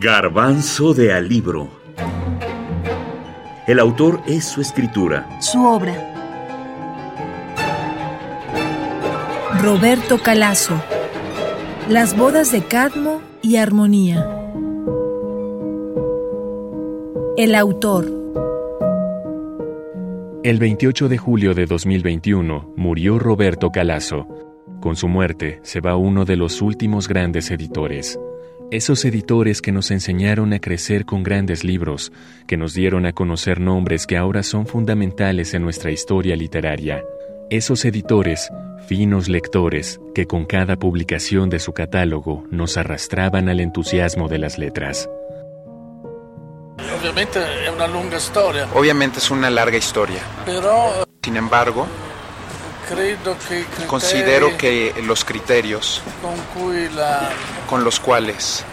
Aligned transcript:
Garbanzo 0.00 0.94
de 0.94 1.12
Alibro. 1.12 1.68
El 3.66 3.80
autor 3.80 4.20
es 4.28 4.44
su 4.44 4.60
escritura. 4.60 5.28
Su 5.40 5.66
obra. 5.66 5.92
Roberto 9.60 10.18
Calazo. 10.18 10.80
Las 11.88 12.16
bodas 12.16 12.52
de 12.52 12.62
Cadmo 12.62 13.22
y 13.42 13.56
Armonía. 13.56 14.24
El 17.36 17.56
autor. 17.56 18.06
El 20.44 20.60
28 20.60 21.08
de 21.08 21.18
julio 21.18 21.54
de 21.54 21.66
2021 21.66 22.72
murió 22.76 23.18
Roberto 23.18 23.70
Calazo. 23.72 24.28
Con 24.80 24.94
su 24.94 25.08
muerte 25.08 25.58
se 25.64 25.80
va 25.80 25.96
uno 25.96 26.24
de 26.24 26.36
los 26.36 26.62
últimos 26.62 27.08
grandes 27.08 27.50
editores. 27.50 28.16
Esos 28.70 29.06
editores 29.06 29.62
que 29.62 29.72
nos 29.72 29.90
enseñaron 29.90 30.52
a 30.52 30.58
crecer 30.58 31.06
con 31.06 31.22
grandes 31.22 31.64
libros, 31.64 32.12
que 32.46 32.58
nos 32.58 32.74
dieron 32.74 33.06
a 33.06 33.14
conocer 33.14 33.60
nombres 33.60 34.06
que 34.06 34.18
ahora 34.18 34.42
son 34.42 34.66
fundamentales 34.66 35.54
en 35.54 35.62
nuestra 35.62 35.90
historia 35.90 36.36
literaria. 36.36 37.02
Esos 37.48 37.86
editores, 37.86 38.50
finos 38.86 39.30
lectores, 39.30 40.02
que 40.14 40.26
con 40.26 40.44
cada 40.44 40.76
publicación 40.76 41.48
de 41.48 41.60
su 41.60 41.72
catálogo 41.72 42.44
nos 42.50 42.76
arrastraban 42.76 43.48
al 43.48 43.60
entusiasmo 43.60 44.28
de 44.28 44.38
las 44.38 44.58
letras. 44.58 45.08
Obviamente 47.00 47.38
es 47.40 47.72
una 47.72 47.86
larga 47.88 48.18
historia. 48.18 48.68
Obviamente 48.74 49.18
es 49.18 49.30
una 49.30 49.48
larga 49.48 49.78
historia. 49.78 50.20
Pero 50.44 51.06
Sin 51.22 51.38
embargo, 51.38 51.86
considero 53.86 54.56
que 54.56 54.94
los 55.04 55.24
criterios 55.24 56.02
con 57.68 57.84
los 57.84 58.00
cuales 58.00 58.64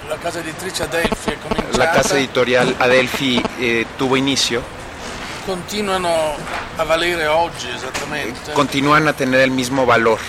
la 1.78 1.92
casa 1.92 2.18
editorial 2.18 2.76
Adelphi 2.80 3.42
eh, 3.60 3.86
tuvo 3.98 4.18
inicio 4.18 4.62
esattamente. 7.76 8.54
continúan 8.54 9.08
a 9.08 9.14
tener 9.14 9.42
el 9.42 9.52
mismo 9.52 9.86
valor 9.86 10.20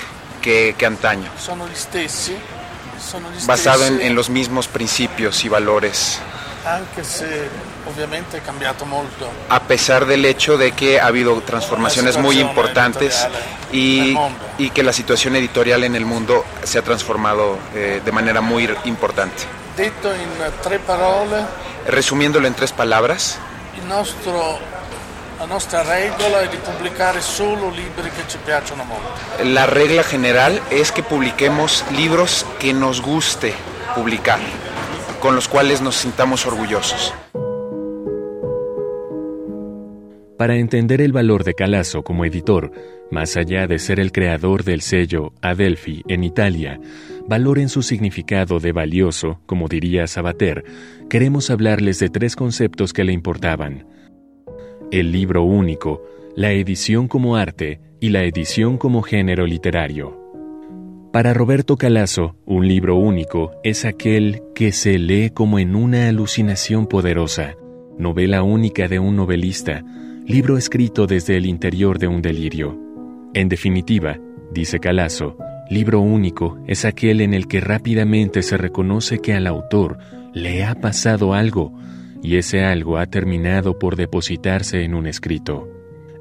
que, 0.42 0.74
que 0.76 0.86
antaño, 0.86 1.30
basado 3.46 3.86
en, 3.86 4.00
en 4.00 4.14
los 4.14 4.28
mismos 4.28 4.68
principios 4.68 5.44
y 5.44 5.48
valores, 5.48 6.18
anche 6.66 7.04
se 7.04 7.48
a 9.48 9.60
pesar 9.60 10.06
del 10.06 10.24
hecho 10.24 10.58
de 10.58 10.72
que 10.72 11.00
ha 11.00 11.06
habido 11.06 11.40
transformaciones 11.42 12.18
muy 12.18 12.40
importantes 12.40 13.26
y, 13.72 14.16
y 14.58 14.70
que 14.70 14.82
la 14.82 14.92
situación 14.92 15.36
editorial 15.36 15.84
en 15.84 15.94
el 15.94 16.04
mundo 16.04 16.44
se 16.64 16.78
ha 16.78 16.82
transformado 16.82 17.58
eh, 17.74 18.02
de 18.04 18.12
manera 18.12 18.40
muy 18.40 18.68
importante. 18.84 19.44
Detto 19.76 20.12
in 20.14 20.28
tre 20.62 20.78
parole, 20.78 21.44
Resumiéndolo 21.86 22.48
en 22.48 22.54
tres 22.54 22.72
palabras, 22.72 23.38
il 23.76 23.86
nostro, 23.86 24.58
la 25.38 25.44
nostra 25.46 25.82
regola 25.82 26.40
è 26.40 26.48
di 26.48 26.56
pubblicare 26.56 27.20
solo 27.20 27.70
libri 27.70 28.10
che 28.10 28.24
ci 28.26 28.38
piacciono 28.44 28.82
molto. 28.82 29.12
La 29.44 29.66
regla 29.66 30.02
general 30.02 30.60
es 30.70 30.90
que 30.90 31.04
publiquemos 31.04 31.84
libros 31.90 32.44
que 32.58 32.72
nos 32.72 33.00
guste 33.00 33.54
publicar, 33.94 34.40
con 35.26 35.34
los 35.34 35.48
cuales 35.48 35.82
nos 35.82 35.96
sintamos 35.96 36.46
orgullosos. 36.46 37.12
Para 40.38 40.54
entender 40.54 41.00
el 41.00 41.12
valor 41.12 41.42
de 41.42 41.54
Calazo 41.54 42.04
como 42.04 42.24
editor, 42.24 42.70
más 43.10 43.36
allá 43.36 43.66
de 43.66 43.80
ser 43.80 43.98
el 43.98 44.12
creador 44.12 44.62
del 44.62 44.82
sello 44.82 45.32
Adelphi 45.42 46.04
en 46.06 46.22
Italia, 46.22 46.78
valor 47.26 47.58
en 47.58 47.68
su 47.68 47.82
significado 47.82 48.60
de 48.60 48.70
valioso, 48.70 49.40
como 49.46 49.66
diría 49.66 50.06
Sabater, 50.06 50.62
queremos 51.10 51.50
hablarles 51.50 51.98
de 51.98 52.08
tres 52.08 52.36
conceptos 52.36 52.92
que 52.92 53.02
le 53.02 53.12
importaban. 53.12 53.84
El 54.92 55.10
libro 55.10 55.42
único, 55.42 56.04
la 56.36 56.52
edición 56.52 57.08
como 57.08 57.34
arte 57.34 57.80
y 57.98 58.10
la 58.10 58.22
edición 58.22 58.78
como 58.78 59.02
género 59.02 59.44
literario. 59.44 60.25
Para 61.16 61.32
Roberto 61.32 61.78
Calazo, 61.78 62.36
un 62.44 62.68
libro 62.68 62.96
único 62.96 63.52
es 63.64 63.86
aquel 63.86 64.42
que 64.54 64.70
se 64.70 64.98
lee 64.98 65.30
como 65.30 65.58
en 65.58 65.74
una 65.74 66.10
alucinación 66.10 66.86
poderosa, 66.86 67.54
novela 67.96 68.42
única 68.42 68.86
de 68.86 68.98
un 68.98 69.16
novelista, 69.16 69.82
libro 70.26 70.58
escrito 70.58 71.06
desde 71.06 71.38
el 71.38 71.46
interior 71.46 71.98
de 71.98 72.06
un 72.06 72.20
delirio. 72.20 72.78
En 73.32 73.48
definitiva, 73.48 74.18
dice 74.52 74.78
Calazo, 74.78 75.38
libro 75.70 76.00
único 76.00 76.58
es 76.66 76.84
aquel 76.84 77.22
en 77.22 77.32
el 77.32 77.48
que 77.48 77.62
rápidamente 77.62 78.42
se 78.42 78.58
reconoce 78.58 79.18
que 79.20 79.32
al 79.32 79.46
autor 79.46 79.96
le 80.34 80.64
ha 80.64 80.74
pasado 80.74 81.32
algo, 81.32 81.72
y 82.22 82.36
ese 82.36 82.62
algo 82.62 82.98
ha 82.98 83.06
terminado 83.06 83.78
por 83.78 83.96
depositarse 83.96 84.84
en 84.84 84.92
un 84.92 85.06
escrito. 85.06 85.66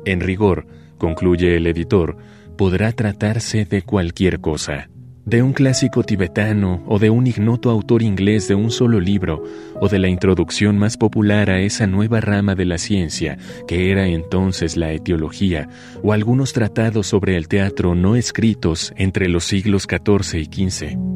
En 0.05 0.21
rigor, 0.21 0.65
concluye 0.97 1.57
el 1.57 1.67
editor, 1.67 2.15
podrá 2.55 2.91
tratarse 2.91 3.65
de 3.65 3.81
cualquier 3.81 4.39
cosa, 4.39 4.89
de 5.25 5.41
un 5.41 5.53
clásico 5.53 6.03
tibetano 6.03 6.83
o 6.87 6.99
de 6.99 7.09
un 7.09 7.27
ignoto 7.27 7.69
autor 7.69 8.03
inglés 8.03 8.47
de 8.47 8.55
un 8.55 8.71
solo 8.71 8.99
libro, 8.99 9.43
o 9.79 9.89
de 9.89 9.99
la 9.99 10.07
introducción 10.07 10.77
más 10.77 10.97
popular 10.97 11.49
a 11.49 11.59
esa 11.59 11.87
nueva 11.87 12.21
rama 12.21 12.55
de 12.55 12.65
la 12.65 12.77
ciencia, 12.77 13.37
que 13.67 13.91
era 13.91 14.07
entonces 14.07 14.77
la 14.77 14.91
etiología, 14.91 15.67
o 16.03 16.13
algunos 16.13 16.53
tratados 16.53 17.07
sobre 17.07 17.35
el 17.35 17.47
teatro 17.47 17.95
no 17.95 18.15
escritos 18.15 18.93
entre 18.97 19.29
los 19.29 19.45
siglos 19.45 19.87
XIV 19.89 20.39
y 20.39 20.69
XV. 20.69 21.14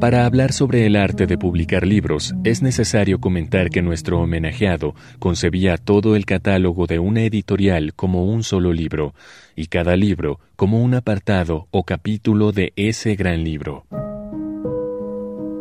Para 0.00 0.26
hablar 0.26 0.52
sobre 0.52 0.84
el 0.84 0.94
arte 0.94 1.26
de 1.26 1.38
publicar 1.38 1.86
libros, 1.86 2.34
es 2.44 2.60
necesario 2.60 3.18
comentar 3.18 3.70
que 3.70 3.80
nuestro 3.80 4.20
homenajeado 4.20 4.94
concebía 5.18 5.78
todo 5.78 6.16
el 6.16 6.26
catálogo 6.26 6.86
de 6.86 6.98
una 6.98 7.22
editorial 7.22 7.94
como 7.94 8.26
un 8.26 8.42
solo 8.42 8.74
libro, 8.74 9.14
y 9.56 9.68
cada 9.68 9.96
libro 9.96 10.38
como 10.54 10.82
un 10.82 10.94
apartado 10.94 11.66
o 11.70 11.84
capítulo 11.84 12.52
de 12.52 12.74
ese 12.76 13.14
gran 13.14 13.42
libro. 13.42 13.86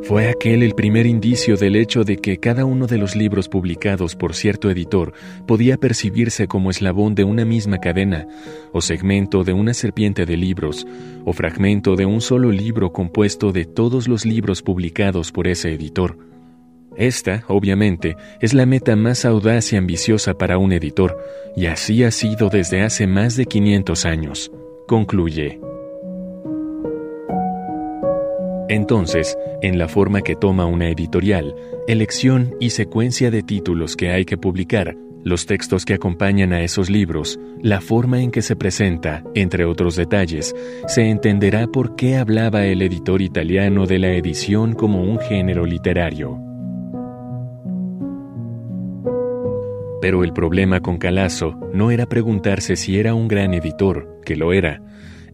Fue 0.07 0.29
aquel 0.29 0.61
el 0.61 0.75
primer 0.75 1.07
indicio 1.07 1.57
del 1.57 1.75
hecho 1.75 2.03
de 2.03 2.17
que 2.17 2.37
cada 2.37 2.63
uno 2.63 2.85
de 2.85 2.99
los 2.99 3.15
libros 3.15 3.49
publicados 3.49 4.15
por 4.15 4.35
cierto 4.35 4.69
editor 4.69 5.13
podía 5.47 5.77
percibirse 5.77 6.47
como 6.47 6.69
eslabón 6.69 7.15
de 7.15 7.23
una 7.23 7.43
misma 7.43 7.79
cadena, 7.79 8.27
o 8.71 8.81
segmento 8.81 9.43
de 9.43 9.53
una 9.53 9.73
serpiente 9.73 10.27
de 10.27 10.37
libros, 10.37 10.85
o 11.25 11.33
fragmento 11.33 11.95
de 11.95 12.05
un 12.05 12.21
solo 12.21 12.51
libro 12.51 12.93
compuesto 12.93 13.51
de 13.51 13.65
todos 13.65 14.07
los 14.07 14.27
libros 14.27 14.61
publicados 14.61 15.31
por 15.31 15.47
ese 15.47 15.73
editor. 15.73 16.19
Esta, 16.95 17.43
obviamente, 17.47 18.15
es 18.41 18.53
la 18.53 18.67
meta 18.67 18.95
más 18.95 19.25
audaz 19.25 19.73
y 19.73 19.75
ambiciosa 19.75 20.37
para 20.37 20.59
un 20.59 20.71
editor, 20.71 21.17
y 21.55 21.65
así 21.65 22.03
ha 22.03 22.11
sido 22.11 22.49
desde 22.49 22.83
hace 22.83 23.07
más 23.07 23.37
de 23.37 23.47
500 23.47 24.05
años. 24.05 24.51
Concluye. 24.87 25.59
Entonces, 28.67 29.37
en 29.61 29.77
la 29.77 29.87
forma 29.87 30.21
que 30.21 30.35
toma 30.35 30.65
una 30.65 30.89
editorial, 30.89 31.55
elección 31.87 32.55
y 32.59 32.71
secuencia 32.71 33.29
de 33.29 33.43
títulos 33.43 33.95
que 33.95 34.09
hay 34.09 34.25
que 34.25 34.37
publicar, 34.37 34.97
los 35.23 35.45
textos 35.45 35.85
que 35.85 35.93
acompañan 35.95 36.53
a 36.53 36.61
esos 36.61 36.89
libros, 36.89 37.39
la 37.61 37.81
forma 37.81 38.21
en 38.21 38.31
que 38.31 38.41
se 38.41 38.55
presenta, 38.55 39.23
entre 39.33 39.65
otros 39.65 39.95
detalles, 39.95 40.55
se 40.87 41.09
entenderá 41.09 41.67
por 41.67 41.95
qué 41.95 42.17
hablaba 42.17 42.65
el 42.65 42.81
editor 42.81 43.21
italiano 43.21 43.85
de 43.85 43.99
la 43.99 44.13
edición 44.13 44.73
como 44.73 45.03
un 45.03 45.19
género 45.19 45.65
literario. 45.65 46.39
Pero 50.01 50.23
el 50.23 50.33
problema 50.33 50.81
con 50.81 50.97
Calazo 50.97 51.59
no 51.73 51.89
era 51.89 52.05
preguntarse 52.05 52.75
si 52.75 52.99
era 52.99 53.15
un 53.15 53.27
gran 53.27 53.55
editor, 53.55 54.21
que 54.23 54.35
lo 54.35 54.53
era, 54.53 54.81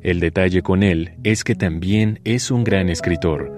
el 0.04 0.20
detalle 0.20 0.62
con 0.62 0.84
él 0.84 1.12
es 1.24 1.44
que 1.44 1.56
también 1.56 2.20
es 2.24 2.52
un 2.52 2.64
gran 2.64 2.90
escritor. 2.90 3.52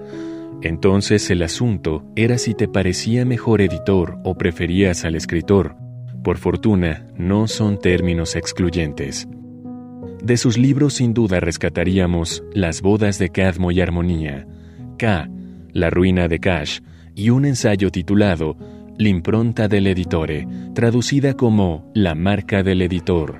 Entonces 0.62 1.30
el 1.30 1.42
asunto 1.42 2.04
era 2.16 2.38
si 2.38 2.54
te 2.54 2.68
parecía 2.68 3.24
mejor 3.24 3.60
editor 3.60 4.18
o 4.24 4.34
preferías 4.36 5.04
al 5.04 5.14
escritor. 5.14 5.76
Por 6.22 6.38
fortuna, 6.38 7.06
no 7.16 7.48
son 7.48 7.78
términos 7.78 8.36
excluyentes. 8.36 9.28
De 10.22 10.38
sus 10.38 10.56
libros 10.56 10.94
sin 10.94 11.12
duda 11.12 11.40
rescataríamos 11.40 12.42
Las 12.54 12.80
bodas 12.80 13.18
de 13.18 13.28
Cadmo 13.28 13.70
y 13.72 13.80
Armonía, 13.82 14.46
K, 14.98 15.28
La 15.72 15.90
ruina 15.90 16.28
de 16.28 16.40
Cash 16.40 16.80
y 17.14 17.30
un 17.30 17.44
ensayo 17.44 17.90
titulado 17.90 18.56
L'impronta 18.96 19.68
del 19.68 19.86
editore, 19.86 20.46
traducida 20.74 21.34
como 21.34 21.90
La 21.94 22.14
marca 22.14 22.62
del 22.62 22.80
editor. 22.80 23.38